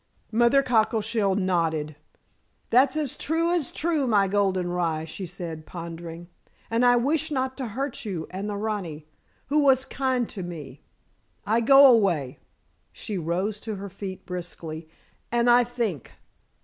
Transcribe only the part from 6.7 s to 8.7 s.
"And I wish not to hurt you and the